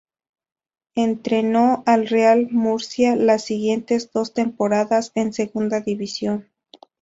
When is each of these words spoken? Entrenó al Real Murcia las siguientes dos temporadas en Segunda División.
Entrenó 0.95 1.83
al 1.85 2.07
Real 2.07 2.47
Murcia 2.49 3.15
las 3.15 3.43
siguientes 3.43 4.11
dos 4.11 4.33
temporadas 4.33 5.11
en 5.13 5.31
Segunda 5.31 5.79
División. 5.79 6.49